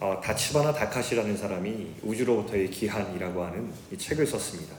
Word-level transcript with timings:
어, 0.00 0.20
다치바나 0.22 0.72
다카시라는 0.72 1.36
사람이 1.36 1.94
우주로부터의 2.04 2.70
기한이라고 2.70 3.42
하는 3.42 3.72
이 3.92 3.98
책을 3.98 4.26
썼습니다. 4.26 4.76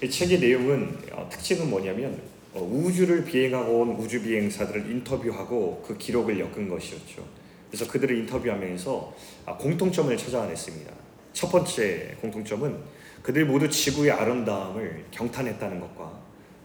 이 0.00 0.08
책의 0.08 0.38
내용은 0.38 0.96
어, 1.12 1.28
특징은 1.28 1.68
뭐냐면 1.68 2.20
어, 2.52 2.62
우주를 2.62 3.24
비행하고 3.24 3.80
온 3.80 3.96
우주 3.96 4.22
비행사들을 4.22 4.88
인터뷰하고 4.88 5.82
그 5.84 5.98
기록을 5.98 6.38
엮은 6.38 6.68
것이었죠. 6.68 7.24
그래서 7.68 7.90
그들을 7.90 8.16
인터뷰하면서 8.18 9.16
아, 9.46 9.56
공통점을 9.56 10.16
찾아냈습니다. 10.16 10.92
첫 11.32 11.50
번째 11.50 12.16
공통점은 12.20 12.78
그들 13.22 13.46
모두 13.46 13.68
지구의 13.68 14.12
아름다움을 14.12 15.06
경탄했다는 15.10 15.80
것과 15.80 16.12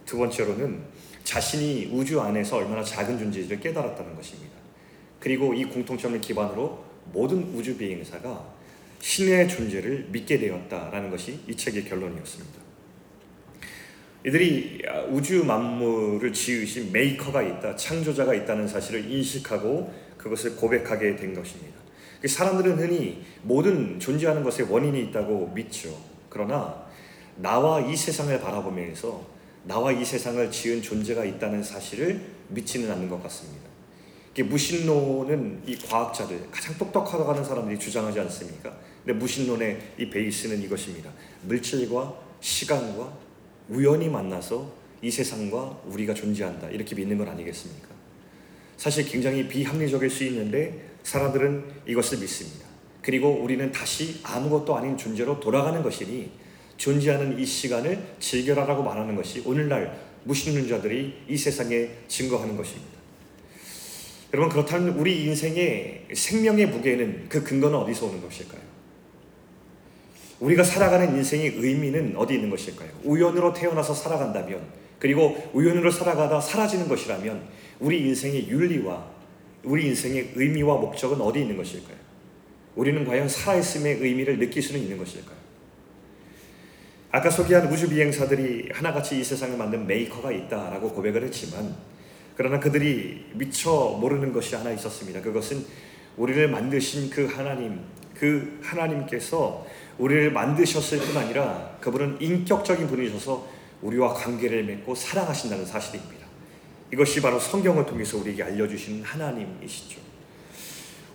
두 0.06 0.18
번째로는 0.18 0.80
자신이 1.24 1.90
우주 1.92 2.20
안에서 2.20 2.58
얼마나 2.58 2.84
작은 2.84 3.18
존재인지를 3.18 3.58
깨달았다는 3.58 4.14
것입니다. 4.14 4.54
그리고 5.18 5.54
이 5.54 5.64
공통점을 5.64 6.20
기반으로 6.20 6.89
모든 7.06 7.42
우주 7.54 7.76
비행사가 7.76 8.44
신의 9.00 9.48
존재를 9.48 10.08
믿게 10.10 10.38
되었다라는 10.38 11.10
것이 11.10 11.40
이 11.48 11.56
책의 11.56 11.84
결론이었습니다. 11.84 12.60
이들이 14.26 14.82
우주 15.10 15.44
만물을 15.44 16.32
지으신 16.32 16.92
메이커가 16.92 17.42
있다, 17.42 17.74
창조자가 17.74 18.34
있다는 18.34 18.68
사실을 18.68 19.10
인식하고 19.10 19.92
그것을 20.18 20.56
고백하게 20.56 21.16
된 21.16 21.34
것입니다. 21.34 21.80
그 22.20 22.28
사람들은 22.28 22.78
흔히 22.78 23.24
모든 23.42 23.98
존재하는 23.98 24.42
것에 24.42 24.64
원인이 24.64 25.04
있다고 25.04 25.52
믿죠. 25.54 25.96
그러나 26.28 26.84
나와 27.36 27.80
이 27.80 27.96
세상을 27.96 28.38
바라보면서 28.40 29.26
나와 29.64 29.90
이 29.92 30.04
세상을 30.04 30.50
지은 30.50 30.82
존재가 30.82 31.24
있다는 31.24 31.62
사실을 31.62 32.20
믿지는 32.48 32.90
않는 32.90 33.08
것 33.08 33.22
같습니다. 33.22 33.69
무신론은 34.38 35.62
이 35.66 35.76
과학자들 35.76 36.50
가장 36.50 36.76
똑똑하다고 36.78 37.30
하는 37.30 37.44
사람들이 37.44 37.78
주장하지 37.78 38.20
않습니까? 38.20 38.76
근데 39.04 39.18
무신론의 39.18 39.94
이 39.98 40.08
베이스는 40.08 40.62
이것입니다. 40.62 41.10
물질과 41.42 42.14
시간과 42.40 43.12
우연히 43.68 44.08
만나서 44.08 44.72
이 45.02 45.10
세상과 45.10 45.80
우리가 45.86 46.14
존재한다 46.14 46.68
이렇게 46.70 46.94
믿는 46.94 47.18
건 47.18 47.28
아니겠습니까? 47.28 47.88
사실 48.76 49.04
굉장히 49.04 49.48
비합리적일 49.48 50.08
수 50.08 50.24
있는데 50.24 50.90
사람들은 51.02 51.64
이것을 51.88 52.18
믿습니다. 52.18 52.66
그리고 53.02 53.30
우리는 53.30 53.72
다시 53.72 54.20
아무것도 54.22 54.76
아닌 54.76 54.96
존재로 54.96 55.40
돌아가는 55.40 55.82
것이니 55.82 56.30
존재하는 56.76 57.38
이 57.38 57.44
시간을 57.44 58.16
즐겨라라고 58.20 58.82
말하는 58.82 59.16
것이 59.16 59.42
오늘날 59.44 59.98
무신론자들이 60.24 61.24
이 61.28 61.36
세상에 61.36 61.90
증거하는 62.08 62.56
것입니다. 62.56 62.99
여러분 64.32 64.50
그렇다면 64.50 64.96
우리 64.96 65.24
인생의 65.24 66.08
생명의 66.14 66.66
무게는 66.66 67.26
그 67.28 67.42
근거는 67.42 67.76
어디서 67.78 68.06
오는 68.06 68.20
것일까요? 68.20 68.60
우리가 70.38 70.62
살아가는 70.62 71.16
인생의 71.16 71.54
의미는 71.56 72.14
어디 72.16 72.34
있는 72.34 72.48
것일까요? 72.48 72.88
우연으로 73.04 73.52
태어나서 73.52 73.92
살아간다면 73.92 74.60
그리고 74.98 75.36
우연으로 75.52 75.90
살아가다 75.90 76.40
사라지는 76.40 76.88
것이라면 76.88 77.42
우리 77.80 78.00
인생의 78.06 78.48
윤리와 78.48 79.10
우리 79.64 79.86
인생의 79.88 80.32
의미와 80.34 80.76
목적은 80.76 81.20
어디 81.20 81.40
있는 81.40 81.56
것일까요? 81.56 81.96
우리는 82.76 83.04
과연 83.04 83.28
살아있음의 83.28 83.98
의미를 83.98 84.38
느낄 84.38 84.62
수는 84.62 84.80
있는 84.80 84.96
것일까요? 84.96 85.40
아까 87.10 87.28
소개한 87.28 87.70
우주 87.70 87.88
비행사들이 87.88 88.70
하나같이 88.72 89.18
이 89.18 89.24
세상을 89.24 89.58
만든 89.58 89.86
메이커가 89.86 90.30
있다라고 90.30 90.92
고백을 90.92 91.24
했지만 91.24 91.74
그러나 92.40 92.58
그들이 92.58 93.26
미처 93.34 93.98
모르는 94.00 94.32
것이 94.32 94.54
하나 94.54 94.72
있었습니다. 94.72 95.20
그것은 95.20 95.62
우리를 96.16 96.48
만드신 96.48 97.10
그 97.10 97.26
하나님, 97.26 97.80
그 98.14 98.58
하나님께서 98.62 99.66
우리를 99.98 100.32
만드셨을 100.32 101.00
뿐 101.00 101.18
아니라 101.18 101.76
그분은 101.82 102.16
인격적인 102.18 102.86
분이셔서 102.86 103.46
우리와 103.82 104.14
관계를 104.14 104.64
맺고 104.64 104.94
사랑하신다는 104.94 105.66
사실입니다. 105.66 106.24
이것이 106.90 107.20
바로 107.20 107.38
성경을 107.38 107.84
통해서 107.84 108.16
우리에게 108.16 108.42
알려주신 108.42 109.02
하나님이시죠. 109.02 110.00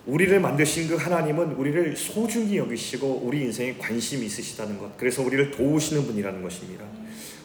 우리를 0.06 0.38
만드신 0.38 0.86
그 0.86 0.94
하나님은 0.94 1.54
우리를 1.54 1.96
소중히 1.96 2.58
여기시고 2.58 3.22
우리 3.24 3.40
인생에 3.40 3.74
관심이 3.78 4.26
있으시다는 4.26 4.78
것. 4.78 4.96
그래서 4.96 5.24
우리를 5.24 5.50
도우시는 5.50 6.06
분이라는 6.06 6.40
것입니다. 6.40 6.84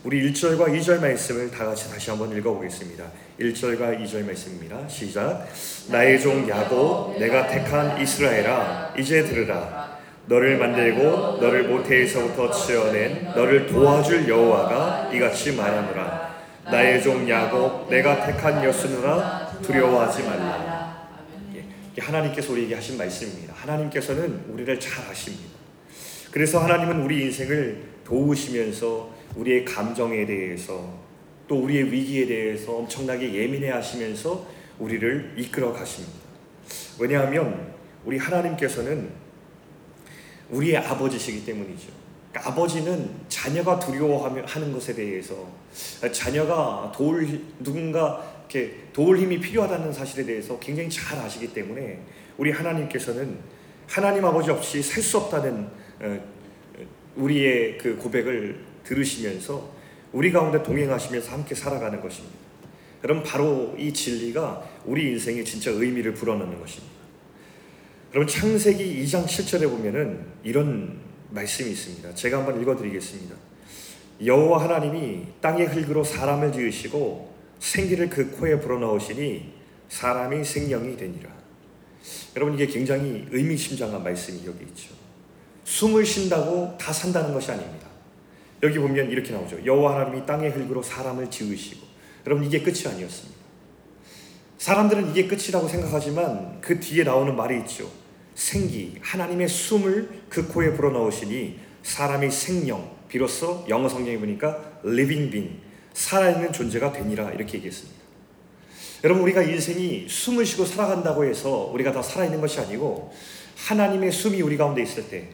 우리 0.04 0.32
1절과 0.32 0.76
2절 0.80 1.00
말씀을 1.00 1.52
다 1.52 1.64
같이 1.64 1.88
다시 1.88 2.10
한번 2.10 2.36
읽어보겠습니다. 2.36 3.06
1절과 3.40 4.04
2절 4.04 4.26
말씀입니다. 4.26 4.88
시작. 4.88 5.48
나의 5.92 6.20
종 6.20 6.50
야곱, 6.50 7.20
내가 7.20 7.46
택한 7.46 8.02
이스라엘아, 8.02 8.96
이제 8.98 9.24
들으라. 9.24 10.00
너를 10.26 10.58
만들고 10.58 11.38
너를 11.40 11.68
모태에서부터 11.68 12.50
지어낸 12.50 13.26
너를 13.36 13.68
도와줄 13.68 14.28
여호와가 14.28 15.12
이같이 15.14 15.52
말하노라. 15.52 16.36
나의 16.72 17.04
종 17.04 17.30
야곱, 17.30 17.88
내가 17.92 18.26
택한 18.26 18.64
여수누라 18.64 19.60
두려워하지 19.62 20.24
말라. 20.24 21.10
예, 21.56 21.64
하나님께서 22.02 22.54
우리에게 22.54 22.74
하신 22.74 22.98
말씀입니다. 22.98 23.54
하나님께서는 23.56 24.46
우리를 24.50 24.80
잘 24.80 25.08
아십니다. 25.12 25.52
그래서 26.32 26.58
하나님은 26.58 27.04
우리 27.04 27.22
인생을 27.26 27.84
도우시면서 28.04 29.11
우리의 29.36 29.66
감정에 29.66 30.26
대해서 30.26 30.94
또 31.48 31.64
우리의 31.64 31.92
위기에 31.92 32.26
대해서 32.26 32.78
엄청나게 32.78 33.34
예민해 33.34 33.70
하시면서 33.70 34.48
우리를 34.80 35.34
이끌어 35.38 35.74
가십니다. 35.74 36.20
왜냐하면 37.00 37.74
우리 38.06 38.18
하나님께서는 38.18 39.10
우리의 40.50 40.78
아버지시기 40.78 41.46
때문이죠. 41.46 41.90
그러니까 42.32 42.52
아버지는 42.52 43.10
자녀가 43.28 43.80
두려워하는 43.80 44.72
것에 44.72 44.94
대해서 44.94 45.50
자녀가 46.12 46.92
도울 46.96 47.28
누군가 47.60 48.46
이렇게 48.50 48.76
도울 48.94 49.18
힘이 49.18 49.40
필요하다는 49.40 49.94
사실에 49.94 50.26
대해서 50.26 50.60
굉장히 50.60 50.90
잘 50.90 51.20
아시기 51.20 51.54
때문에 51.54 52.00
우리 52.38 52.52
하나님께서는 52.52 53.38
하나님 53.88 54.26
아버지 54.26 54.50
없이 54.52 54.82
살 54.82 55.04
수 55.04 55.18
없다는 55.18 55.68
어, 56.00 56.20
우리의 57.16 57.78
그 57.78 57.98
고백을 57.98 58.71
들으시면서 58.92 59.72
우리 60.12 60.32
가운데 60.32 60.62
동행하시면서 60.62 61.32
함께 61.32 61.56
살아가는 61.56 62.02
것입니다. 62.02 62.36
여러분 63.04 63.24
바로 63.24 63.74
이 63.78 63.94
진리가 63.94 64.64
우리 64.86 65.12
인생에 65.12 65.44
진짜 65.44 65.72
의미를 65.72 66.14
불어넣는 66.14 66.60
것입니다. 66.60 66.94
여러분 68.14 68.28
창세기 68.28 69.04
2장 69.04 69.26
7절에 69.26 69.70
보면은 69.70 70.26
이런 70.44 71.00
말씀이 71.30 71.72
있습니다. 71.72 72.14
제가 72.14 72.40
한번 72.40 72.62
읽어드리겠습니다. 72.62 73.36
여호와 74.24 74.64
하나님이 74.64 75.28
땅의 75.40 75.68
흙으로 75.68 76.04
사람을 76.04 76.52
지으시고 76.52 77.34
생기를 77.60 78.10
그 78.10 78.30
코에 78.32 78.60
불어넣으시니 78.60 79.54
사람이 79.90 80.44
생명이 80.44 80.98
되니라. 80.98 81.30
여러분 82.36 82.56
이게 82.56 82.68
굉장히 82.68 83.26
의미심장한 83.32 84.04
말씀이 84.04 84.46
여기 84.46 84.66
있죠. 84.66 84.90
숨을 85.64 86.06
쉰다고 86.06 86.78
다 86.78 86.92
산다는 86.92 87.34
것이 87.34 87.52
아닙니다. 87.52 87.91
여기 88.64 88.78
보면 88.78 89.10
이렇게 89.10 89.32
나오죠. 89.34 89.66
여호와 89.66 89.96
하나님이 89.96 90.26
땅의 90.26 90.52
흙으로 90.52 90.84
사람을 90.84 91.30
지으시고 91.30 91.86
여러분 92.28 92.46
이게 92.46 92.62
끝이 92.62 92.86
아니었습니다. 92.88 93.42
사람들은 94.58 95.10
이게 95.10 95.28
끝이라고 95.28 95.68
생각하지만 95.68 96.62
그 96.62 96.80
뒤에 96.80 97.04
나오는 97.04 97.36
말이 97.36 97.58
있죠. 97.62 97.90
생기, 98.36 98.96
하나님의 99.02 99.48
숨을 99.48 100.24
그 100.30 100.48
코에 100.48 100.74
불어넣으시니 100.74 101.60
사람의 101.82 102.30
생명, 102.30 102.96
비로소 103.10 103.66
영어 103.70 103.90
성경에 103.90 104.20
보니까 104.20 104.80
living 104.86 105.32
being, 105.32 105.60
살아있는 105.94 106.54
존재가 106.54 106.94
되니라 106.94 107.32
이렇게 107.32 107.58
얘기했습니다. 107.58 108.00
여러분 109.04 109.24
우리가 109.24 109.42
인생이 109.42 110.06
숨을 110.08 110.46
쉬고 110.46 110.66
살아간다고 110.66 111.26
해서 111.26 111.72
우리가 111.74 111.92
다 111.92 112.04
살아있는 112.04 112.40
것이 112.40 112.60
아니고 112.60 113.12
하나님의 113.68 114.12
숨이 114.12 114.42
우리 114.44 114.58
가운데 114.58 114.84
있을 114.84 115.10
때 115.10 115.30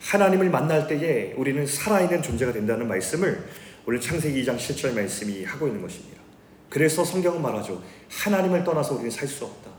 하나님을 0.00 0.50
만날 0.50 0.86
때에 0.86 1.32
우리는 1.36 1.66
살아있는 1.66 2.22
존재가 2.22 2.52
된다는 2.52 2.86
말씀을 2.88 3.44
오늘 3.86 4.00
창세기 4.00 4.44
2장 4.44 4.56
7절 4.56 4.94
말씀이 4.94 5.44
하고 5.44 5.66
있는 5.66 5.82
것입니다. 5.82 6.20
그래서 6.68 7.04
성경은 7.04 7.40
말하죠. 7.40 7.82
하나님을 8.10 8.64
떠나서 8.64 8.94
우리는 8.94 9.10
살 9.10 9.26
수 9.26 9.44
없다. 9.44 9.70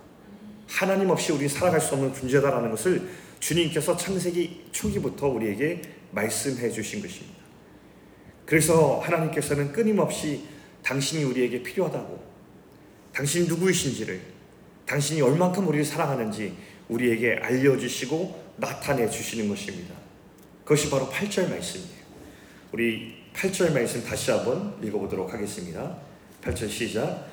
하나님 0.67 1.09
없이 1.09 1.31
우리 1.31 1.49
살아갈 1.49 1.81
수 1.81 1.95
없는 1.95 2.13
존재다라는 2.13 2.69
것을 2.71 3.09
주님께서 3.39 3.97
창세기 3.97 4.69
초기부터 4.71 5.27
우리에게 5.27 5.81
말씀해 6.11 6.69
주신 6.69 7.01
것입니다. 7.01 7.39
그래서 8.45 8.99
하나님께서는 8.99 9.71
끊임없이 9.71 10.43
당신이 10.83 11.23
우리에게 11.23 11.63
필요하다고, 11.63 12.23
당신이 13.13 13.47
누구이신지를, 13.47 14.21
당신이 14.85 15.21
얼만큼 15.21 15.67
우리를 15.67 15.85
사랑하는지 15.85 16.55
우리에게 16.87 17.39
알려주시고 17.41 18.53
나타내 18.57 19.09
주시는 19.09 19.47
것입니다. 19.49 19.98
그것이 20.69 20.91
바로 20.91 21.09
8절 21.09 21.49
말씀이에요. 21.49 21.99
우리 22.71 23.15
8절 23.33 23.73
말씀 23.73 24.05
다시 24.05 24.29
한번 24.29 24.75
읽어보도록 24.83 25.33
하겠습니다. 25.33 25.95
8절 26.43 26.69
시작. 26.69 27.25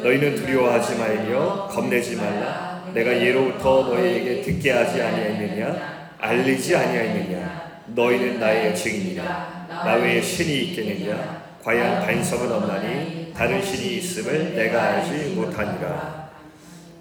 너희는 0.00 0.36
두려워하지 0.36 0.94
말며 0.94 1.66
겁내지 1.72 2.14
말라. 2.14 2.88
내가 2.94 3.10
예로부터 3.20 3.88
너희에게 3.88 4.42
듣게 4.42 4.70
하지 4.70 5.02
아니하였느냐 5.02 6.14
알리지 6.20 6.76
아니하였느냐 6.76 7.82
너희는 7.88 8.38
나의 8.38 8.76
증인이라 8.76 9.66
나 9.68 9.94
외에 9.94 10.22
신이 10.22 10.66
있겠느냐 10.66 11.58
과연 11.64 12.06
반석은 12.06 12.52
없나니 12.52 13.32
다른 13.34 13.60
신이 13.60 13.96
있음을 13.96 14.54
내가 14.54 14.80
알지 14.80 15.34
못하니라 15.34 16.30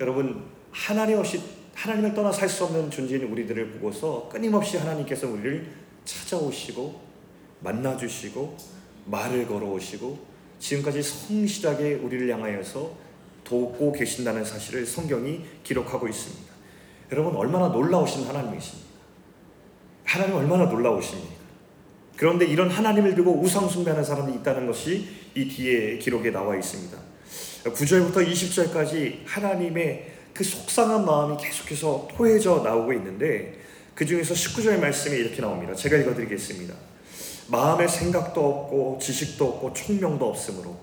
여러분 0.01 0.43
하나님 0.71 1.19
없이 1.19 1.39
하나님을 1.75 2.13
떠나 2.13 2.31
살 2.31 2.49
수 2.49 2.65
없는 2.65 2.91
존재인 2.91 3.23
우리들을 3.23 3.71
보고서 3.71 4.29
끊임없이 4.31 4.77
하나님께서 4.77 5.27
우리를 5.27 5.67
찾아오시고 6.05 7.01
만나주시고 7.61 8.57
말을 9.05 9.47
걸어오시고 9.47 10.33
지금까지 10.59 11.01
성실하게 11.01 11.95
우리를 11.95 12.29
향하여서 12.31 12.91
돕고 13.43 13.91
계신다는 13.91 14.45
사실을 14.45 14.85
성경이 14.85 15.41
기록하고 15.63 16.07
있습니다. 16.07 16.53
여러분 17.11 17.35
얼마나 17.35 17.67
놀라우신 17.67 18.25
하나님이십니까? 18.25 18.89
하나님 20.05 20.35
얼마나 20.35 20.65
놀라우십니까? 20.65 21.33
그런데 22.15 22.45
이런 22.45 22.69
하나님을 22.69 23.15
두고 23.15 23.41
우상 23.41 23.67
숭배하는 23.67 24.03
사람이 24.03 24.33
있다는 24.35 24.67
것이 24.67 25.07
이 25.35 25.47
뒤에 25.47 25.97
기록에 25.97 26.31
나와 26.31 26.55
있습니다. 26.55 26.97
9절부터 27.65 28.25
20절까지 28.27 29.19
하나님의 29.25 30.12
그 30.33 30.43
속상한 30.43 31.05
마음이 31.05 31.37
계속해서 31.37 32.07
토해져 32.15 32.61
나오고 32.63 32.93
있는데 32.93 33.59
그 33.93 34.05
중에서 34.05 34.33
19절 34.33 34.79
말씀이 34.79 35.15
이렇게 35.15 35.41
나옵니다. 35.41 35.75
제가 35.75 35.97
읽어드리겠습니다. 35.97 36.73
마음의 37.47 37.87
생각도 37.87 38.43
없고 38.43 38.97
지식도 39.01 39.45
없고 39.45 39.73
총명도 39.73 40.27
없으므로 40.27 40.75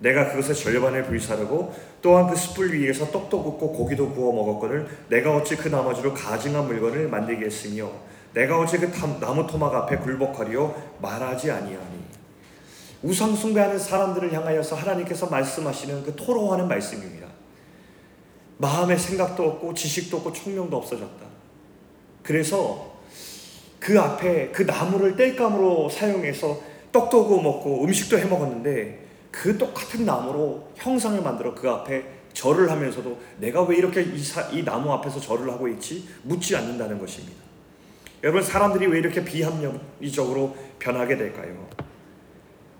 내가 0.00 0.32
그것의 0.32 0.54
절반을 0.54 1.04
불사르고 1.04 1.74
또한 2.02 2.28
그 2.28 2.36
숯불 2.36 2.74
위에서 2.74 3.10
떡도 3.10 3.42
굽고 3.42 3.72
고기도 3.72 4.10
구워 4.10 4.32
먹었거늘 4.32 4.88
내가 5.08 5.36
어찌 5.36 5.56
그 5.56 5.68
나머지로 5.68 6.14
가증한 6.14 6.66
물건을 6.66 7.08
만들게 7.08 7.46
했으며 7.46 7.90
내가 8.34 8.58
어찌 8.58 8.78
그 8.78 8.86
나무 9.20 9.46
토막 9.46 9.74
앞에 9.74 9.98
굴복하리요 9.98 10.98
말하지 11.00 11.50
아니하니 11.50 12.00
우상 13.02 13.34
숭배하는 13.34 13.78
사람들을 13.78 14.32
향하여서 14.32 14.76
하나님께서 14.76 15.26
말씀하시는 15.26 16.02
그 16.02 16.14
토로하는 16.16 16.68
말씀입니다. 16.68 17.29
마음의 18.60 18.98
생각도 18.98 19.42
없고 19.44 19.72
지식도 19.74 20.18
없고 20.18 20.32
총명도 20.32 20.76
없어졌다. 20.76 21.26
그래서 22.22 22.98
그 23.78 23.98
앞에 23.98 24.50
그 24.50 24.62
나무를 24.62 25.16
땔감으로 25.16 25.88
사용해서 25.88 26.60
떡도 26.92 27.26
구워 27.26 27.42
먹고 27.42 27.82
음식도 27.84 28.18
해 28.18 28.26
먹었는데 28.26 29.06
그 29.30 29.56
똑같은 29.56 30.04
나무로 30.04 30.68
형상을 30.76 31.20
만들어 31.22 31.54
그 31.54 31.70
앞에 31.70 32.04
절을 32.34 32.70
하면서도 32.70 33.18
내가 33.38 33.62
왜 33.62 33.76
이렇게 33.76 34.02
이, 34.02 34.22
사, 34.22 34.42
이 34.50 34.62
나무 34.62 34.92
앞에서 34.92 35.18
절을 35.18 35.50
하고 35.50 35.66
있지 35.68 36.06
묻지 36.22 36.54
않는다는 36.54 36.98
것입니다. 36.98 37.36
여러분 38.22 38.42
사람들이 38.42 38.86
왜 38.86 38.98
이렇게 38.98 39.24
비합리적으로 39.24 40.54
변하게 40.78 41.16
될까요? 41.16 41.66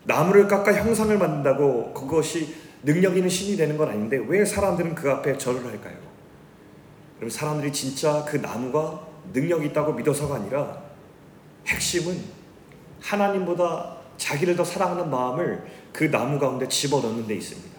나무를 0.05 0.47
깎아 0.47 0.75
형상을 0.75 1.17
만든다고 1.17 1.95
그것이 1.95 2.55
능력 2.83 3.17
있는 3.17 3.29
신이 3.29 3.57
되는 3.57 3.77
건 3.77 3.89
아닌데 3.89 4.23
왜 4.27 4.45
사람들은 4.45 4.95
그 4.95 5.11
앞에 5.11 5.37
절을 5.37 5.65
할까요? 5.65 5.97
그럼 7.17 7.29
사람들이 7.29 7.73
진짜 7.73 8.25
그 8.27 8.37
나무가 8.39 9.07
능력이 9.33 9.67
있다고 9.67 9.93
믿어서가 9.93 10.37
아니라 10.37 10.83
핵심은 11.67 12.19
하나님보다 13.01 13.97
자기를 14.17 14.57
더 14.57 14.65
사랑하는 14.65 15.11
마음을 15.11 15.65
그 15.93 16.11
나무 16.11 16.39
가운데 16.39 16.67
집어넣는 16.69 17.27
데 17.27 17.35
있습니다. 17.35 17.79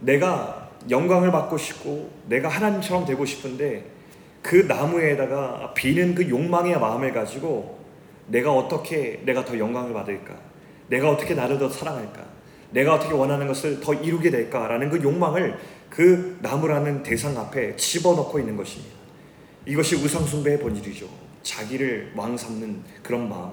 내가 0.00 0.70
영광을 0.88 1.30
받고 1.30 1.58
싶고 1.58 2.10
내가 2.26 2.48
하나님처럼 2.48 3.04
되고 3.04 3.24
싶은데 3.24 3.84
그 4.42 4.56
나무에다가 4.56 5.74
비는 5.74 6.14
그 6.14 6.28
욕망의 6.28 6.78
마음을 6.78 7.12
가지고 7.12 7.78
내가 8.26 8.52
어떻게 8.52 9.20
내가 9.24 9.44
더 9.44 9.58
영광을 9.58 9.92
받을까? 9.92 10.34
내가 10.88 11.10
어떻게 11.10 11.34
나를 11.34 11.58
더 11.58 11.68
사랑할까? 11.68 12.39
내가 12.70 12.94
어떻게 12.94 13.12
원하는 13.12 13.46
것을 13.46 13.80
더 13.80 13.94
이루게 13.94 14.30
될까라는 14.30 14.90
그 14.90 15.02
욕망을 15.02 15.58
그 15.88 16.38
나무라는 16.40 17.02
대상 17.02 17.36
앞에 17.36 17.76
집어넣고 17.76 18.38
있는 18.38 18.56
것입니다. 18.56 18.94
이것이 19.66 19.96
우상숭배의 19.96 20.60
본질이죠. 20.60 21.06
자기를 21.42 22.12
왕 22.14 22.36
삼는 22.36 22.82
그런 23.02 23.28
마음. 23.28 23.52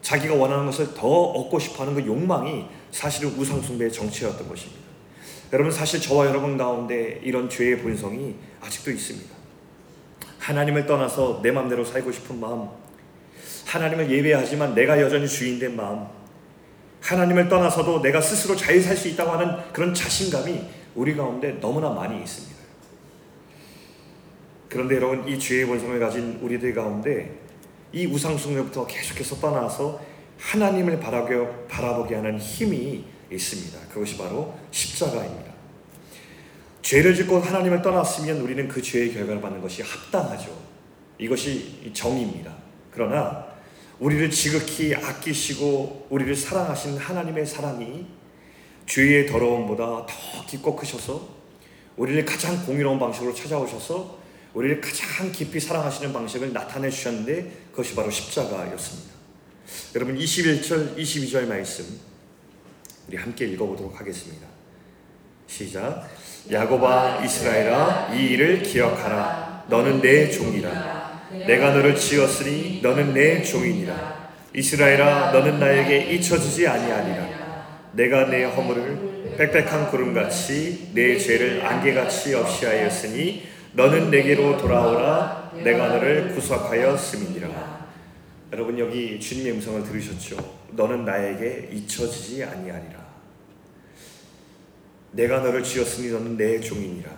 자기가 0.00 0.34
원하는 0.34 0.66
것을 0.66 0.94
더 0.94 1.06
얻고 1.08 1.58
싶어 1.58 1.82
하는 1.82 1.94
그 1.94 2.06
욕망이 2.06 2.66
사실은 2.90 3.30
우상숭배의 3.30 3.92
정체였던 3.92 4.48
것입니다. 4.48 4.80
여러분, 5.52 5.72
사실 5.72 6.00
저와 6.00 6.26
여러분 6.26 6.56
가운데 6.56 7.20
이런 7.22 7.48
죄의 7.48 7.78
본성이 7.80 8.36
아직도 8.60 8.90
있습니다. 8.90 9.34
하나님을 10.38 10.86
떠나서 10.86 11.40
내 11.42 11.50
마음대로 11.50 11.84
살고 11.84 12.12
싶은 12.12 12.38
마음, 12.38 12.68
하나님을 13.66 14.10
예배하지만 14.10 14.74
내가 14.74 15.00
여전히 15.00 15.26
주인된 15.26 15.76
마음, 15.76 16.06
하나님을 17.08 17.48
떠나서도 17.48 18.02
내가 18.02 18.20
스스로 18.20 18.54
잘살수 18.54 19.08
있다고 19.08 19.30
하는 19.30 19.72
그런 19.72 19.94
자신감이 19.94 20.60
우리 20.94 21.16
가운데 21.16 21.58
너무나 21.58 21.88
많이 21.88 22.18
있습니다. 22.18 22.58
그런데 24.68 24.96
여러분 24.96 25.26
이 25.26 25.38
죄의 25.38 25.64
본성을 25.64 25.98
가진 25.98 26.38
우리들 26.42 26.74
가운데 26.74 27.34
이 27.94 28.04
우상 28.04 28.36
숭배부터 28.36 28.86
계속해서 28.86 29.36
떠나서 29.36 29.98
하나님을 30.38 31.00
바라보게 31.00 32.14
하는 32.14 32.38
힘이 32.38 33.04
있습니다. 33.32 33.88
그것이 33.88 34.18
바로 34.18 34.54
십자가입니다. 34.70 35.50
죄를 36.82 37.14
짓고 37.14 37.38
하나님을 37.38 37.80
떠났으면 37.80 38.42
우리는 38.42 38.68
그 38.68 38.82
죄의 38.82 39.14
결과를 39.14 39.40
받는 39.40 39.62
것이 39.62 39.80
합당하죠. 39.80 40.50
이것이 41.16 41.90
정의입니다. 41.94 42.52
그러나 42.90 43.47
우리를 44.00 44.30
지극히 44.30 44.94
아끼시고 44.94 46.06
우리를 46.10 46.34
사랑하신 46.36 46.98
하나님의 46.98 47.46
사랑이 47.46 48.06
죄의 48.86 49.26
더러움보다 49.26 50.06
더 50.06 50.46
깊고 50.46 50.76
크셔서 50.76 51.36
우리를 51.96 52.24
가장 52.24 52.64
공의로운 52.64 52.98
방식으로 52.98 53.34
찾아오셔서 53.34 54.18
우리를 54.54 54.80
가장 54.80 55.30
깊이 55.32 55.60
사랑하시는 55.60 56.12
방식을 56.12 56.52
나타내 56.52 56.88
주셨는데 56.90 57.68
그것이 57.70 57.94
바로 57.94 58.10
십자가였습니다. 58.10 59.14
여러분 59.94 60.16
21절 60.16 60.96
22절 60.96 61.46
말씀 61.46 61.84
우리 63.08 63.16
함께 63.16 63.46
읽어보도록 63.46 63.98
하겠습니다. 64.00 64.46
시작 65.46 66.08
야곱아 66.50 67.24
이스라엘아 67.24 68.14
이 68.14 68.26
일을 68.26 68.62
기억하라 68.62 69.66
너는 69.68 70.00
내 70.00 70.30
종이라 70.30 70.97
내가 71.30 71.72
너를 71.72 71.94
지었으니 71.94 72.80
너는 72.82 73.12
내 73.12 73.42
종이니라. 73.42 74.28
이스라엘아 74.54 75.32
너는 75.32 75.58
나에게 75.60 76.12
잊혀지지 76.14 76.66
아니하리라. 76.66 77.28
내가 77.92 78.28
내 78.28 78.44
허물을 78.44 79.36
빽빽한 79.36 79.90
구름같이 79.90 80.90
내 80.94 81.18
죄를 81.18 81.64
안개같이 81.64 82.34
없이 82.34 82.66
하였으니 82.66 83.46
너는 83.72 84.10
내게로 84.10 84.56
돌아오라. 84.56 85.52
내가 85.62 85.88
너를 85.88 86.34
구속하였음이니라. 86.34 87.88
여러분 88.52 88.78
여기 88.78 89.20
주님의 89.20 89.52
음성을 89.52 89.84
들으셨죠? 89.84 90.36
너는 90.72 91.04
나에게 91.04 91.68
잊혀지지 91.72 92.44
아니하리라. 92.44 93.06
내가 95.12 95.40
너를 95.40 95.62
지었으니 95.62 96.10
너는 96.10 96.36
내 96.36 96.58
종이니라. 96.60 97.10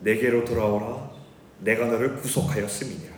내게로 0.00 0.44
돌아오라 0.44 1.13
내가 1.60 1.86
너를 1.86 2.16
구속하였음이니라 2.16 3.14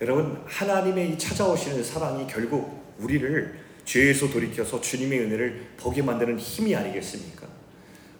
여러분 0.00 0.42
하나님의 0.46 1.12
이 1.12 1.18
찾아오시는 1.18 1.82
사랑이 1.82 2.26
결국 2.26 2.82
우리를 2.98 3.58
죄에서 3.84 4.28
돌이켜서 4.28 4.80
주님의 4.80 5.20
은혜를 5.20 5.66
보게 5.78 6.02
만드는 6.02 6.38
힘이 6.38 6.76
아니겠습니까? 6.76 7.46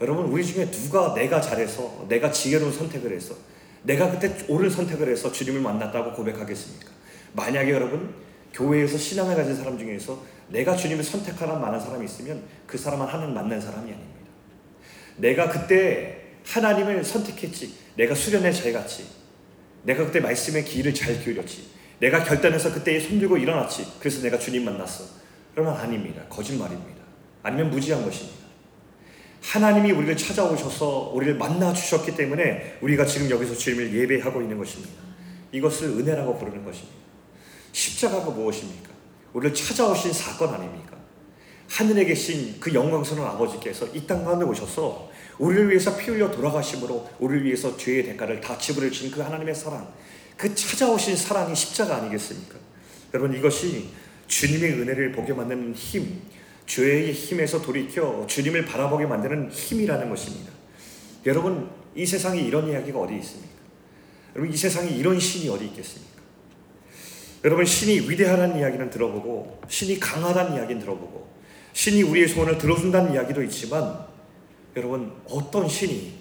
여러분 0.01 0.27
우리 0.27 0.45
중에 0.45 0.71
누가 0.71 1.13
내가 1.15 1.41
잘해서 1.41 2.07
내가 2.09 2.31
지혜로운 2.31 2.73
선택을 2.73 3.13
해서 3.13 3.35
내가 3.83 4.11
그때 4.11 4.35
옳은 4.49 4.71
선택을 4.71 5.09
해서 5.09 5.31
주님을 5.31 5.61
만났다고 5.61 6.13
고백하겠습니까? 6.13 6.91
만약에 7.35 7.71
여러분 7.71 8.15
교회에서 8.55 8.97
신앙을 8.97 9.37
가진 9.37 9.55
사람 9.55 9.79
중에서 9.79 10.23
내가 10.49 10.75
주님을 10.75 11.05
선택하는 11.05 11.61
많은 11.61 11.79
사람이 11.79 12.05
있으면 12.07 12.43
그 12.67 12.79
사람은 12.79 13.07
하나님 13.07 13.35
만난 13.35 13.61
사람이 13.61 13.93
아닙니다. 13.93 14.19
내가 15.17 15.51
그때 15.51 16.18
하나님을 16.49 17.05
선택했지. 17.05 17.75
내가 17.97 18.15
잘 18.15 18.73
갔지. 18.73 19.07
내가 19.83 20.05
그때 20.07 20.21
말씀의 20.21 20.65
길을 20.65 20.95
잘 20.95 21.23
기울였지. 21.23 21.69
내가 22.01 22.25
결단해서 22.25 22.73
그때 22.73 22.99
손들고 22.99 23.37
일어났지. 23.37 23.87
그래서 24.01 24.23
내가 24.23 24.39
주님 24.39 24.65
만났어. 24.65 25.05
그러면 25.53 25.75
아닙니다. 25.77 26.23
거짓말입니다. 26.29 27.03
아니면 27.43 27.71
무지한 27.71 28.05
것입니다. 28.05 28.39
하나님이 29.43 29.93
우리를 29.93 30.17
찾아오셔서 30.17 31.13
우리를 31.15 31.35
만나 31.37 31.73
주셨기 31.73 32.17
때문에 32.17 32.79
우리가 32.81 33.05
지금 33.05 33.31
여기서 33.31 33.55
주님을 33.55 33.95
예배하고 33.95 34.43
있는 34.43 34.59
것입니다. 34.59 34.95
이것을 35.53 35.89
은혜라고 35.89 36.39
부르는 36.39 36.65
것입니다. 36.65 36.97
십자가가 37.73 38.31
무엇입니까? 38.31 38.91
우리를 39.33 39.55
찾아오신 39.55 40.13
사건 40.13 40.55
아닙니까? 40.55 40.97
하늘에 41.69 42.05
계신 42.05 42.59
그 42.59 42.73
영광스러운 42.73 43.29
아버지께서 43.29 43.87
이 43.89 44.07
땅 44.07 44.25
가운데 44.25 44.45
오셔서 44.45 45.08
우리를 45.39 45.69
위해서 45.71 45.97
피 45.97 46.11
흘려 46.11 46.31
돌아가심으로 46.31 47.09
우리를 47.21 47.45
위해서 47.45 47.77
죄의 47.77 48.05
대가를 48.05 48.41
다 48.41 48.59
지불해 48.59 48.91
주신 48.91 49.11
그 49.11 49.21
하나님의 49.21 49.55
사랑, 49.55 49.93
그 50.37 50.55
찾아오신 50.55 51.17
사랑이 51.17 51.55
십자가 51.55 51.97
아니겠습니까? 51.97 52.57
여러분 53.15 53.37
이것이 53.37 53.89
주님의 54.27 54.73
은혜를 54.75 55.13
보게 55.13 55.33
만드는 55.33 55.75
힘, 55.75 56.21
죄의 56.67 57.13
힘에서 57.13 57.63
돌이켜 57.63 58.27
주님을 58.27 58.67
바라보게 58.67 59.07
만드는 59.07 59.51
힘이라는 59.51 60.11
것입니다. 60.11 60.53
여러분 61.27 61.71
이 61.95 62.05
세상에 62.05 62.41
이런 62.41 62.69
이야기가 62.69 62.99
어디 62.99 63.17
있습니까? 63.17 63.53
여러분 64.37 64.53
이 64.53 64.57
세상에 64.57 64.91
이런 64.91 65.19
신이 65.19 65.49
어디 65.49 65.67
있겠습니까? 65.67 66.19
여러분 67.45 67.65
신이 67.65 68.11
위대하다는 68.11 68.59
이야기는 68.59 68.91
들어보고 68.91 69.61
신이 69.69 69.99
강하다는 69.99 70.57
이야기는 70.57 70.81
들어보고 70.81 71.29
신이 71.73 72.03
우리의 72.03 72.29
소원을 72.29 72.59
들어준다는 72.59 73.15
이야기도 73.15 73.43
있지만 73.45 74.07
여러분 74.79 75.13
어떤 75.29 75.69
신이 75.69 76.15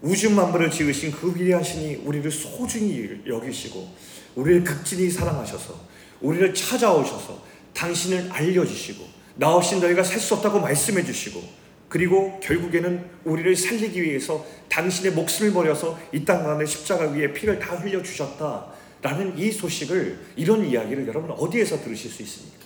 우주 0.00 0.30
만물을 0.30 0.70
지으신 0.70 1.12
그 1.12 1.32
위대한 1.34 1.62
신이 1.62 1.96
우리를 2.04 2.28
소중히 2.30 3.20
여기시고 3.26 3.88
우리를 4.34 4.64
극진히 4.64 5.08
사랑하셔서 5.10 5.78
우리를 6.20 6.54
찾아오셔서 6.54 7.42
당신을 7.74 8.30
알려주시고 8.32 9.04
나 9.36 9.54
없이 9.54 9.78
너희가 9.78 10.02
살 10.02 10.18
수 10.20 10.34
없다고 10.34 10.60
말씀해 10.60 11.04
주시고 11.04 11.42
그리고 11.88 12.40
결국에는 12.40 13.04
우리를 13.24 13.54
살리기 13.54 14.02
위해서 14.02 14.44
당신의 14.68 15.12
목숨을 15.12 15.52
버려서 15.52 15.98
이 16.12 16.24
땅 16.24 16.42
가운데 16.42 16.64
십자가 16.66 17.04
위에 17.10 17.32
피를 17.32 17.58
다 17.58 17.76
흘려 17.76 18.02
주셨다 18.02 18.66
라는 19.02 19.36
이 19.38 19.50
소식을 19.52 20.18
이런 20.36 20.64
이야기를 20.64 21.06
여러분 21.06 21.30
어디에서 21.32 21.80
들으실 21.82 22.10
수 22.10 22.22
있습니까? 22.22 22.58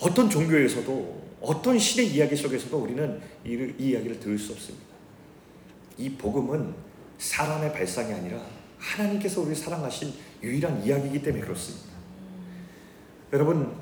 어떤 0.00 0.28
종교에서도 0.28 1.25
어떤 1.46 1.78
신의 1.78 2.08
이야기 2.08 2.34
속에서도 2.34 2.76
우리는 2.76 3.20
이, 3.44 3.50
이 3.78 3.90
이야기를 3.90 4.18
들을 4.18 4.36
수 4.36 4.52
없습니다. 4.52 4.84
이 5.96 6.10
복음은 6.10 6.74
사람의 7.18 7.72
발상이 7.72 8.12
아니라 8.12 8.44
하나님께서 8.78 9.40
우리를 9.40 9.56
사랑하신 9.56 10.12
유일한 10.42 10.84
이야기이기 10.84 11.22
때문에 11.22 11.44
그렇습니다. 11.44 11.86
여러분 13.32 13.72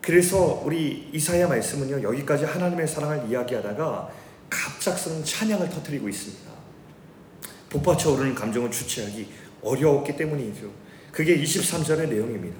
그래서 0.00 0.62
우리 0.64 1.08
이사야 1.12 1.48
말씀은요 1.48 2.02
여기까지 2.02 2.44
하나님의 2.44 2.86
사랑을 2.86 3.28
이야기하다가 3.30 4.10
갑작스러운 4.50 5.24
찬양을 5.24 5.70
터뜨리고 5.70 6.08
있습니다. 6.08 6.50
복받쳐 7.70 8.12
오르는 8.12 8.34
감정을 8.34 8.70
주체하기 8.70 9.28
어려웠기 9.62 10.16
때문이죠. 10.16 10.70
그게 11.12 11.40
23절의 11.40 12.08
내용입니다. 12.08 12.56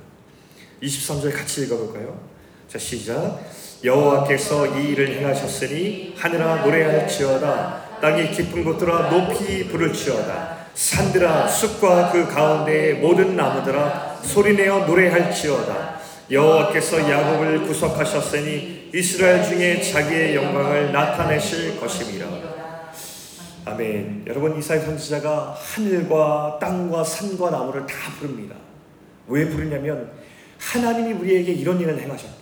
23절 0.82 1.32
같이 1.32 1.64
읽어볼까요? 1.64 2.28
자 2.68 2.78
시작. 2.78 3.40
여호와께서 3.84 4.78
이 4.78 4.90
일을 4.90 5.16
행하셨으니 5.18 6.14
하늘아 6.16 6.64
노래할지어다. 6.64 8.00
땅이 8.00 8.30
깊은 8.30 8.64
곳들아 8.64 9.10
높이 9.10 9.68
부를지어다. 9.68 10.56
산들아 10.74 11.48
숲과 11.48 12.10
그 12.12 12.26
가운데의 12.26 12.94
모든 12.94 13.36
나무들아 13.36 14.18
소리내어 14.22 14.86
노래할지어다. 14.86 15.96
여호와께서 16.30 17.10
야곱을 17.10 17.62
구속하셨으니 17.62 18.90
이스라엘 18.92 19.42
중에 19.42 19.80
자기의 19.80 20.34
영광을 20.34 20.92
나타내실 20.92 21.78
것임이라. 21.80 22.26
아멘. 23.64 24.24
여러분 24.26 24.58
이사야 24.58 24.80
선지자가 24.80 25.56
하늘과 25.58 26.58
땅과 26.60 27.04
산과 27.04 27.50
나무를 27.50 27.86
다 27.86 27.94
부릅니다. 28.18 28.54
왜 29.28 29.48
부르냐면 29.48 30.10
하나님이 30.58 31.12
우리에게 31.14 31.52
이런 31.52 31.80
일을 31.80 31.98
행하셨다 32.00 32.35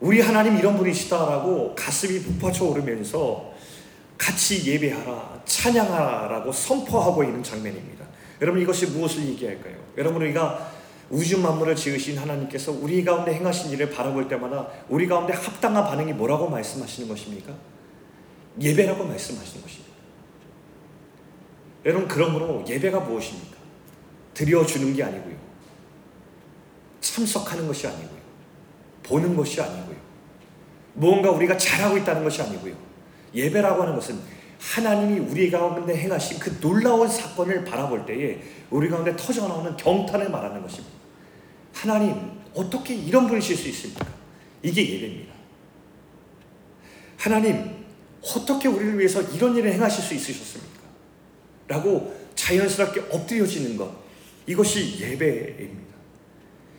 우리 0.00 0.20
하나님 0.20 0.56
이런 0.56 0.76
분이시다라고 0.76 1.74
가슴이 1.74 2.20
북받쳐 2.20 2.64
오르면서 2.66 3.52
같이 4.16 4.70
예배하라, 4.70 5.42
찬양하라고 5.44 6.52
선포하고 6.52 7.24
있는 7.24 7.42
장면입니다. 7.42 8.04
여러분 8.40 8.60
이것이 8.60 8.86
무엇을 8.86 9.26
얘기할까요? 9.28 9.76
여러분 9.96 10.22
우리가 10.22 10.72
우주 11.10 11.40
만물을 11.40 11.74
지으신 11.74 12.18
하나님께서 12.18 12.70
우리 12.72 13.04
가운데 13.04 13.32
행하신 13.34 13.70
일을 13.72 13.90
바라볼 13.90 14.28
때마다 14.28 14.68
우리 14.88 15.06
가운데 15.06 15.32
합당한 15.32 15.84
반응이 15.84 16.12
뭐라고 16.12 16.48
말씀하시는 16.48 17.08
것입니까? 17.08 17.52
예배라고 18.60 19.04
말씀하시는 19.04 19.62
것입니다. 19.62 19.88
여러분 21.86 22.06
그러므로 22.06 22.64
예배가 22.68 23.00
무엇입니까? 23.00 23.56
드려주는 24.34 24.94
게 24.94 25.02
아니고요. 25.02 25.36
참석하는 27.00 27.66
것이 27.66 27.86
아니고요. 27.86 28.17
보는 29.02 29.36
것이 29.36 29.60
아니고요. 29.60 29.96
무언가 30.94 31.30
우리가 31.30 31.56
잘하고 31.56 31.96
있다는 31.98 32.24
것이 32.24 32.42
아니고요. 32.42 32.74
예배라고 33.34 33.82
하는 33.82 33.94
것은 33.94 34.18
하나님이 34.58 35.20
우리 35.20 35.50
가운데 35.50 35.96
행하신 35.96 36.38
그 36.38 36.58
놀라운 36.60 37.08
사건을 37.08 37.64
바라볼 37.64 38.04
때에 38.06 38.40
우리 38.70 38.88
가운데 38.88 39.14
터져나오는 39.16 39.76
경탄을 39.76 40.30
말하는 40.30 40.60
것입니다. 40.60 40.96
하나님, 41.72 42.32
어떻게 42.54 42.94
이런 42.94 43.28
분이실 43.28 43.56
수 43.56 43.68
있습니까? 43.68 44.06
이게 44.62 44.82
예배입니다. 44.82 45.32
하나님, 47.16 47.84
어떻게 48.20 48.68
우리를 48.68 48.98
위해서 48.98 49.22
이런 49.22 49.56
일을 49.56 49.72
행하실 49.72 50.02
수 50.02 50.14
있으셨습니까? 50.14 50.82
라고 51.68 52.16
자연스럽게 52.34 53.02
엎드려지는 53.10 53.76
것. 53.76 53.92
이것이 54.46 54.98
예배입니다. 55.00 55.94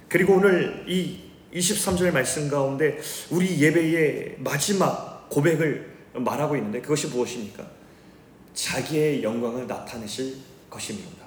그리고 0.09 0.33
오늘 0.33 0.85
이 0.87 1.28
23절 1.53 2.11
말씀 2.11 2.49
가운데 2.49 2.99
우리 3.29 3.59
예배의 3.59 4.37
마지막 4.39 5.27
고백을 5.29 5.95
말하고 6.13 6.55
있는데 6.57 6.81
그것이 6.81 7.07
무엇입니까? 7.07 7.65
자기의 8.53 9.23
영광을 9.23 9.67
나타내실 9.67 10.37
것입니다. 10.69 11.25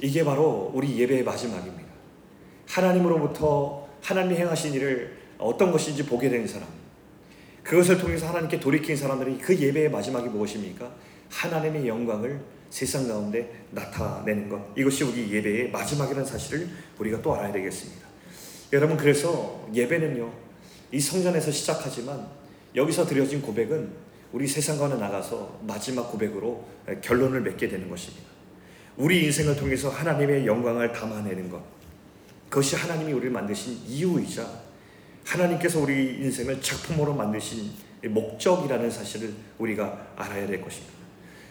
이게 0.00 0.24
바로 0.24 0.70
우리 0.74 0.98
예배의 0.98 1.24
마지막입니다. 1.24 1.88
하나님으로부터 2.66 3.88
하나님이 4.02 4.36
행하신 4.36 4.74
일을 4.74 5.18
어떤 5.38 5.72
것인지 5.72 6.04
보게 6.04 6.28
된 6.28 6.46
사람, 6.46 6.68
그것을 7.62 7.98
통해서 7.98 8.28
하나님께 8.28 8.60
돌이킨 8.60 8.96
사람들이 8.96 9.38
그 9.38 9.56
예배의 9.56 9.90
마지막이 9.90 10.28
무엇입니까? 10.28 10.90
하나님의 11.30 11.86
영광을 11.86 12.40
세상 12.70 13.06
가운데 13.08 13.64
나타내는 13.70 14.48
것. 14.48 14.72
이것이 14.76 15.04
우리 15.04 15.30
예배의 15.32 15.70
마지막이라는 15.70 16.24
사실을 16.24 16.68
우리가 16.98 17.20
또 17.22 17.34
알아야 17.34 17.52
되겠습니다. 17.52 18.07
여러분 18.72 18.96
그래서 18.96 19.66
예배는요 19.72 20.30
이 20.92 21.00
성전에서 21.00 21.50
시작하지만 21.50 22.26
여기서 22.74 23.06
드려진 23.06 23.40
고백은 23.40 23.90
우리 24.32 24.46
세상과는 24.46 24.98
나가서 25.00 25.60
마지막 25.62 26.10
고백으로 26.10 26.66
결론을 27.00 27.40
맺게 27.40 27.68
되는 27.68 27.88
것입니다. 27.88 28.26
우리 28.98 29.24
인생을 29.24 29.56
통해서 29.56 29.88
하나님의 29.88 30.46
영광을 30.46 30.92
담아내는 30.92 31.48
것 31.48 31.62
그것이 32.50 32.76
하나님이 32.76 33.12
우리를 33.12 33.30
만드신 33.30 33.78
이유이자 33.86 34.46
하나님께서 35.24 35.80
우리 35.80 36.16
인생을 36.20 36.60
작품으로 36.60 37.14
만드신 37.14 37.70
목적이라는 38.04 38.90
사실을 38.90 39.32
우리가 39.58 40.12
알아야 40.16 40.46
될 40.46 40.60
것입니다. 40.60 40.92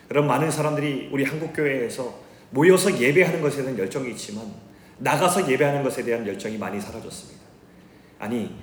그럼 0.08 0.28
많은 0.28 0.52
사람들이 0.52 1.10
우리 1.12 1.24
한국 1.24 1.54
교회에서 1.54 2.28
모여서 2.52 2.98
예배하는 3.00 3.42
것에 3.42 3.62
대한 3.62 3.78
열정이 3.78 4.12
있지만 4.12 4.52
나가서 5.00 5.50
예배하는 5.50 5.84
것에 5.84 6.04
대한 6.04 6.26
열정이 6.26 6.58
많이 6.58 6.80
사라졌습니다. 6.80 7.42
아니, 8.20 8.56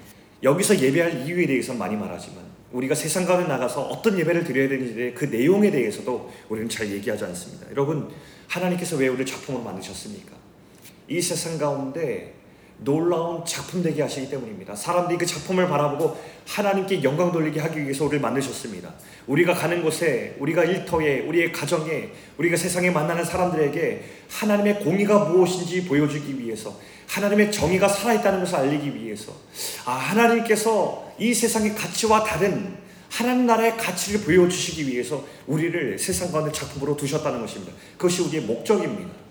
여기서 0.42 0.78
예배할 0.78 1.26
이유에 1.26 1.46
대해서 1.46 1.74
많이 1.74 1.96
말하지만 1.96 2.44
우리가 2.72 2.94
세상 2.94 3.24
가운데 3.24 3.48
나가서 3.48 3.82
어떤 3.82 4.18
예배를 4.18 4.44
드려야 4.44 4.68
되는지 4.68 5.14
그 5.16 5.26
내용에 5.26 5.70
대해서도 5.70 6.32
우리는 6.48 6.68
잘 6.68 6.90
얘기하지 6.90 7.24
않습니다. 7.24 7.70
여러분, 7.70 8.10
하나님께서 8.48 8.96
왜 8.96 9.08
우리를 9.08 9.26
작품으로 9.26 9.62
만드셨습니까? 9.62 10.32
이 11.08 11.20
세상 11.20 11.56
가운데 11.56 12.34
놀라운 12.78 13.44
작품 13.44 13.82
되게 13.82 14.02
하시기 14.02 14.28
때문입니다. 14.28 14.74
사람들이 14.74 15.18
그 15.18 15.26
작품을 15.26 15.68
바라보고 15.68 16.16
하나님께 16.46 17.02
영광 17.02 17.32
돌리게 17.32 17.60
하기 17.60 17.82
위해서 17.82 18.04
우리를 18.04 18.20
만드셨습니다. 18.20 18.92
우리가 19.26 19.54
가는 19.54 19.82
곳에, 19.82 20.36
우리가 20.38 20.64
일터에, 20.64 21.20
우리의 21.20 21.52
가정에, 21.52 22.10
우리가 22.38 22.56
세상에 22.56 22.90
만나는 22.90 23.24
사람들에게 23.24 24.04
하나님의 24.30 24.80
공의가 24.80 25.24
무엇인지 25.26 25.86
보여주기 25.86 26.38
위해서, 26.38 26.78
하나님의 27.06 27.52
정의가 27.52 27.88
살아있다는 27.88 28.40
것을 28.40 28.56
알리기 28.56 28.94
위해서, 28.94 29.32
아, 29.86 29.92
하나님께서 29.92 31.12
이 31.18 31.32
세상의 31.32 31.74
가치와 31.74 32.24
다른 32.24 32.76
하나님 33.10 33.46
나라의 33.46 33.76
가치를 33.76 34.22
보여주시기 34.22 34.88
위해서 34.88 35.24
우리를 35.46 35.96
세상 36.00 36.32
가운데 36.32 36.50
작품으로 36.50 36.96
두셨다는 36.96 37.40
것입니다. 37.40 37.72
그것이 37.96 38.22
우리의 38.22 38.42
목적입니다. 38.42 39.23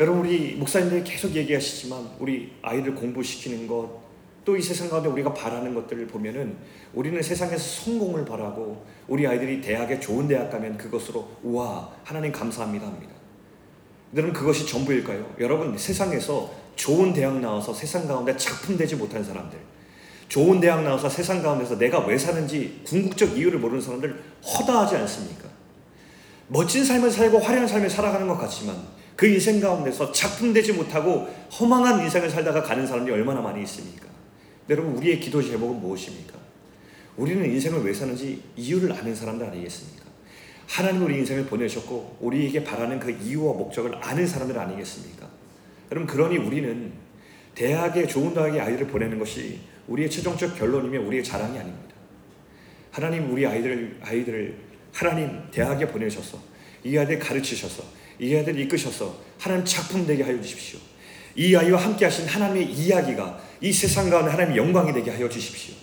여러분 0.00 0.22
우리 0.22 0.56
목사님들이 0.56 1.04
계속 1.04 1.36
얘기하시지만 1.36 2.16
우리 2.18 2.52
아이들 2.62 2.94
공부시키는 2.96 3.68
것 3.68 4.10
또 4.44 4.56
이 4.56 4.62
세상 4.62 4.88
가운데 4.88 5.08
우리가 5.08 5.34
바라는 5.34 5.74
것들을 5.74 6.06
보면은 6.06 6.56
우리는 6.94 7.22
세상에서 7.22 7.58
성공을 7.58 8.24
바라고 8.24 8.84
우리 9.06 9.26
아이들이 9.26 9.60
대학에 9.60 10.00
좋은 10.00 10.26
대학 10.26 10.50
가면 10.50 10.76
그것으로 10.78 11.28
우와 11.42 11.90
하나님 12.04 12.32
감사합니다 12.32 12.86
합니다. 12.86 13.12
여러분 14.16 14.32
그것이 14.32 14.66
전부일까요? 14.66 15.34
여러분 15.38 15.76
세상에서 15.76 16.50
좋은 16.74 17.12
대학 17.12 17.38
나와서 17.38 17.72
세상 17.72 18.08
가운데 18.08 18.36
작품 18.36 18.76
되지 18.76 18.96
못한 18.96 19.22
사람들 19.22 19.58
좋은 20.28 20.58
대학 20.60 20.82
나와서 20.82 21.08
세상 21.08 21.42
가운데서 21.42 21.78
내가 21.78 22.00
왜 22.06 22.16
사는지 22.16 22.80
궁극적 22.84 23.36
이유를 23.36 23.58
모르는 23.58 23.80
사람들 23.80 24.20
허다하지 24.42 24.96
않습니까? 24.96 25.48
멋진 26.48 26.84
삶을 26.84 27.10
살고 27.10 27.38
화려한 27.38 27.68
삶을 27.68 27.90
살아가는 27.90 28.26
것 28.26 28.36
같지만 28.38 28.76
그 29.20 29.26
인생 29.26 29.60
가운데서 29.60 30.12
작품되지 30.12 30.72
못하고 30.72 31.28
허망한 31.52 32.00
인생을 32.00 32.30
살다가 32.30 32.62
가는 32.62 32.86
사람들이 32.86 33.14
얼마나 33.14 33.42
많이 33.42 33.62
있습니까? 33.64 34.06
여러분 34.70 34.96
우리의 34.96 35.20
기도 35.20 35.42
제목은 35.42 35.78
무엇입니까? 35.78 36.38
우리는 37.18 37.44
인생을 37.44 37.84
왜 37.84 37.92
사는지 37.92 38.42
이유를 38.56 38.90
아는 38.94 39.14
사람들 39.14 39.46
아니겠습니까? 39.46 40.06
하나님 40.66 41.02
우리 41.02 41.18
인생을 41.18 41.44
보내셨고 41.44 42.16
우리에게 42.18 42.64
바라는 42.64 42.98
그 42.98 43.10
이유와 43.10 43.52
목적을 43.58 43.94
아는 44.00 44.26
사람들 44.26 44.58
아니겠습니까? 44.58 45.28
여러분 45.92 46.06
그러니 46.06 46.38
우리는 46.38 46.90
대학에 47.54 48.06
좋은 48.06 48.32
대학에 48.32 48.58
아이들을 48.58 48.86
보내는 48.86 49.18
것이 49.18 49.60
우리의 49.88 50.08
최종적 50.08 50.56
결론이며 50.56 50.98
우리의 51.06 51.22
자랑이 51.22 51.58
아닙니다. 51.58 51.94
하나님 52.90 53.30
우리 53.30 53.46
아이들 53.46 53.98
아이들을 54.00 54.56
하나님 54.94 55.42
대학에 55.50 55.86
보내셔서 55.88 56.38
이 56.84 56.96
아이들 56.96 57.18
가르치셔서 57.18 58.00
이 58.20 58.36
아이들 58.36 58.58
이끄셔서 58.60 59.16
하나님 59.38 59.64
작품 59.64 60.06
되게 60.06 60.22
하여 60.22 60.40
주십시오. 60.40 60.78
이 61.34 61.56
아이와 61.56 61.80
함께 61.80 62.04
하신 62.04 62.26
하나님의 62.26 62.70
이야기가 62.70 63.40
이 63.60 63.72
세상 63.72 64.10
가운데 64.10 64.30
하나님의 64.30 64.58
영광이 64.58 64.92
되게 64.92 65.10
하여 65.10 65.28
주십시오. 65.28 65.74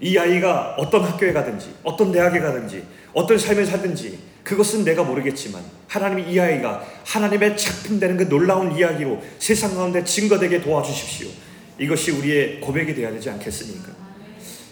이 0.00 0.16
아이가 0.16 0.74
어떤 0.78 1.02
학교에 1.02 1.32
가든지 1.32 1.74
어떤 1.82 2.12
대학에 2.12 2.40
가든지 2.40 2.82
어떤 3.12 3.38
삶을 3.38 3.66
살든지 3.66 4.18
그것은 4.42 4.84
내가 4.84 5.04
모르겠지만 5.04 5.62
하나님이 5.88 6.32
이 6.32 6.40
아이가 6.40 6.84
하나님의 7.04 7.56
작품 7.56 8.00
되는 8.00 8.16
그 8.16 8.28
놀라운 8.28 8.76
이야기로 8.76 9.22
세상 9.38 9.74
가운데 9.74 10.02
증거되게 10.04 10.60
도와주십시오. 10.60 11.28
이것이 11.78 12.12
우리의 12.12 12.60
고백이 12.60 12.94
되어야 12.94 13.12
되지 13.12 13.30
않겠습니까? 13.30 13.92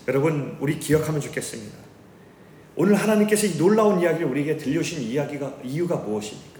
여러분 0.09 0.57
우리 0.61 0.79
기억하면 0.79 1.21
좋겠습니다. 1.21 1.77
오늘 2.77 2.95
하나님께서 2.95 3.47
이 3.47 3.59
놀라운 3.59 4.01
이야기를 4.01 4.27
우리에게 4.27 4.57
들려주신 4.57 5.03
이야기가 5.03 5.59
이유가 5.65 5.97
무엇입니까? 5.97 6.60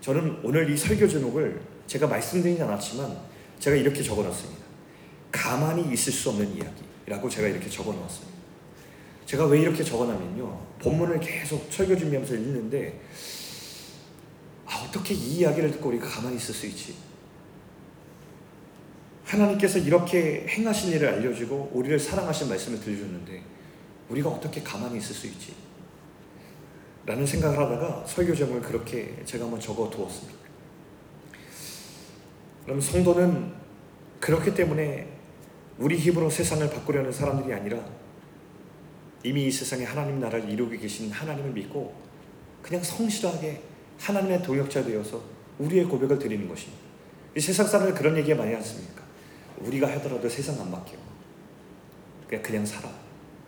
저는 0.00 0.40
오늘 0.42 0.70
이 0.70 0.76
설교 0.76 1.08
제목을 1.08 1.60
제가 1.86 2.06
말씀드리지 2.06 2.62
않았지만 2.62 3.16
제가 3.58 3.76
이렇게 3.76 4.02
적어놨습니다. 4.02 4.64
가만히 5.32 5.92
있을 5.92 6.12
수 6.12 6.30
없는 6.30 6.54
이야기라고 6.54 7.28
제가 7.28 7.48
이렇게 7.48 7.68
적어놓았습니다. 7.68 8.38
제가 9.26 9.46
왜 9.46 9.60
이렇게 9.60 9.84
적어놨냐면요. 9.84 10.66
본문을 10.78 11.20
계속 11.20 11.66
설교 11.70 11.96
준비하면서 11.96 12.34
읽는데 12.34 13.00
아, 14.64 14.84
어떻게 14.86 15.14
이 15.14 15.38
이야기를 15.38 15.72
듣고 15.72 15.88
우리가 15.88 16.06
가만히 16.06 16.36
있을 16.36 16.54
수 16.54 16.66
있지? 16.66 16.94
하나님께서 19.24 19.78
이렇게 19.78 20.46
행하신 20.48 20.92
일을 20.92 21.08
알려주고 21.08 21.72
우리를 21.74 21.98
사랑하신 21.98 22.48
말씀을 22.48 22.80
들려줬는데 22.80 23.42
우리가 24.08 24.30
어떻게 24.30 24.62
가만히 24.62 24.98
있을 24.98 25.14
수 25.14 25.26
있지? 25.26 25.54
라는 27.08 27.24
생각을 27.24 27.58
하다가 27.58 28.04
설교 28.04 28.34
제목을 28.34 28.60
그렇게 28.60 29.16
제가 29.24 29.44
한번 29.44 29.58
적어 29.58 29.88
두었습니다. 29.88 30.38
그럼 32.66 32.78
성도는 32.82 33.54
그렇기 34.20 34.52
때문에 34.52 35.08
우리 35.78 35.96
힘으로 35.96 36.28
세상을 36.28 36.68
바꾸려는 36.68 37.10
사람들이 37.10 37.54
아니라 37.54 37.82
이미 39.24 39.46
이 39.46 39.50
세상에 39.50 39.84
하나님 39.84 40.20
나라를 40.20 40.50
이루고 40.50 40.78
계신 40.78 41.10
하나님을 41.10 41.52
믿고 41.52 41.94
그냥 42.60 42.82
성실하게 42.82 43.62
하나님의 43.98 44.42
동역자 44.42 44.84
되어서 44.84 45.22
우리의 45.58 45.86
고백을 45.86 46.18
드리는 46.18 46.46
것입니다. 46.46 46.82
이 47.34 47.40
세상 47.40 47.66
사람들 47.66 47.94
그런 47.94 48.18
얘기 48.18 48.34
많이 48.34 48.52
하십니까? 48.52 49.02
우리가 49.60 49.90
하더라도 49.92 50.28
세상 50.28 50.60
안 50.60 50.70
바뀌어. 50.70 50.98
그냥 52.28 52.42
그냥 52.42 52.66
살아. 52.66 52.92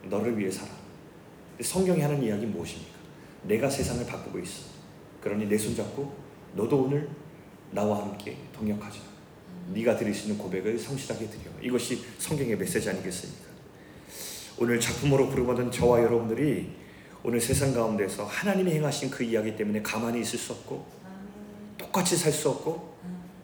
너를 0.05 0.39
위해 0.39 0.51
살아. 0.51 0.71
성경이 1.61 2.01
하는 2.01 2.23
이야기 2.23 2.47
무엇입니까? 2.47 3.00
내가 3.43 3.69
세상을 3.69 4.05
바꾸고 4.07 4.39
있어. 4.41 4.65
그러니 5.23 5.47
내 5.47 5.57
손잡고 5.57 6.13
너도 6.55 6.85
오늘 6.85 7.09
나와 7.71 8.03
함께 8.03 8.37
동역하자. 8.53 8.99
네가 9.73 9.97
드릴 9.97 10.15
수 10.15 10.27
있는 10.27 10.39
고백을 10.39 10.79
성실하게 10.79 11.27
드려. 11.27 11.51
이것이 11.63 12.03
성경의 12.19 12.57
메시지 12.57 12.89
아니겠습니까? 12.89 13.51
오늘 14.59 14.81
작품으로 14.81 15.29
부르받은 15.29 15.71
저와 15.71 16.03
여러분들이 16.03 16.71
오늘 17.23 17.41
세상 17.41 17.73
가운데서 17.73 18.25
하나님이 18.25 18.73
행하신 18.73 19.11
그 19.11 19.23
이야기 19.23 19.57
때문에 19.57 19.83
가만히 19.83 20.21
있을 20.23 20.39
수 20.39 20.53
없고 20.53 20.87
똑같이 21.79 22.17
살 22.17 22.33
수 22.33 22.49
없고 22.51 22.95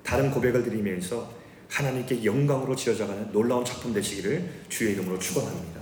다른 0.03 0.31
고백을 0.31 0.63
드리면서 0.63 1.31
하나님께 1.69 2.25
영광으로 2.25 2.77
지어져가는 2.77 3.33
놀라운 3.33 3.65
작품 3.65 3.93
되시기를 3.93 4.65
주의 4.69 4.93
이름으로 4.93 5.19
축원합니다. 5.19 5.76